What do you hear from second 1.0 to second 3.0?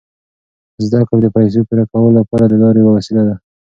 کړه د پیسو پوره کولو لپاره د لارې یوه